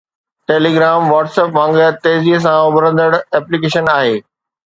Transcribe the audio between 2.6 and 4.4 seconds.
اڀرندڙ ايپليڪيشن آهي